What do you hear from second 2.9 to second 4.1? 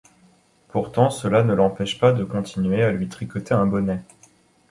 lui tricoter un bonnet...